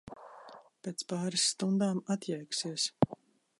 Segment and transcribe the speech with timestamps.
[0.87, 2.91] Pēc pāris stundām atjēgsies.